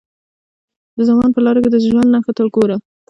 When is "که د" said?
1.65-1.77